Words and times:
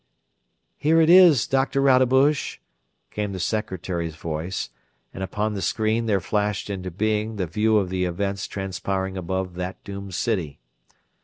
"Here 0.77 0.99
it 0.99 1.11
is, 1.11 1.45
Doctor 1.45 1.79
Rodebush," 1.79 2.57
came 3.11 3.33
the 3.33 3.39
secretary's 3.39 4.15
voice, 4.15 4.71
and 5.13 5.21
upon 5.21 5.53
the 5.53 5.61
screen 5.61 6.07
there 6.07 6.19
flashed 6.19 6.71
into 6.71 6.89
being 6.89 7.35
the 7.35 7.45
view 7.45 7.77
of 7.77 7.89
the 7.89 8.05
events 8.05 8.47
transpiring 8.47 9.15
above 9.15 9.53
that 9.57 9.83
doomed 9.83 10.15
city. 10.15 10.59